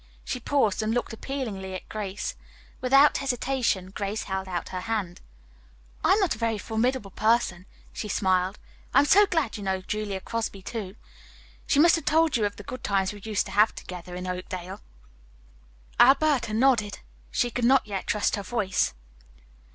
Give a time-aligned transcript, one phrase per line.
[0.25, 2.33] She paused and looked appealingly at Grace.
[2.81, 5.21] Without hesitation Grace held out her hand.
[6.03, 8.57] "I am not a very formidable person," she smiled.
[8.95, 10.95] "I am so glad you know Julia Crosby, too.
[11.67, 14.25] She must have told you of the good times we used to have together in
[14.25, 14.81] Oakdale."
[15.99, 17.01] Alberta nodded.
[17.29, 18.95] She could not yet trust her voice.